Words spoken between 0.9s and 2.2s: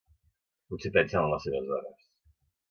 pensen en les seves dones.